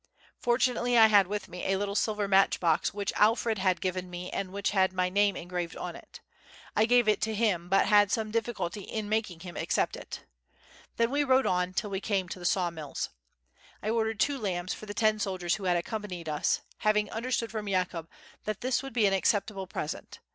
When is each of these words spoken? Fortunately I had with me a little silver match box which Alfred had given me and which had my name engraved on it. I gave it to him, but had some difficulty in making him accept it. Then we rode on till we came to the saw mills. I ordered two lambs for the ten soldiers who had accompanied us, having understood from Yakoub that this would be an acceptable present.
Fortunately 0.39 0.97
I 0.97 1.05
had 1.05 1.27
with 1.27 1.47
me 1.47 1.63
a 1.71 1.77
little 1.77 1.93
silver 1.93 2.27
match 2.27 2.59
box 2.59 2.91
which 2.91 3.13
Alfred 3.17 3.59
had 3.59 3.79
given 3.79 4.09
me 4.09 4.31
and 4.31 4.51
which 4.51 4.71
had 4.71 4.91
my 4.93 5.09
name 5.09 5.35
engraved 5.35 5.77
on 5.77 5.95
it. 5.95 6.21
I 6.75 6.87
gave 6.87 7.07
it 7.07 7.21
to 7.21 7.35
him, 7.35 7.69
but 7.69 7.85
had 7.85 8.11
some 8.11 8.31
difficulty 8.31 8.81
in 8.81 9.07
making 9.07 9.41
him 9.41 9.55
accept 9.55 9.95
it. 9.95 10.25
Then 10.97 11.11
we 11.11 11.23
rode 11.23 11.45
on 11.45 11.75
till 11.75 11.91
we 11.91 12.01
came 12.01 12.27
to 12.29 12.39
the 12.39 12.45
saw 12.45 12.71
mills. 12.71 13.09
I 13.83 13.91
ordered 13.91 14.19
two 14.19 14.39
lambs 14.39 14.73
for 14.73 14.87
the 14.87 14.95
ten 14.95 15.19
soldiers 15.19 15.57
who 15.57 15.65
had 15.65 15.77
accompanied 15.77 16.27
us, 16.27 16.61
having 16.79 17.11
understood 17.11 17.51
from 17.51 17.67
Yakoub 17.67 18.07
that 18.45 18.61
this 18.61 18.81
would 18.81 18.93
be 18.93 19.05
an 19.05 19.13
acceptable 19.13 19.67
present. 19.67 20.17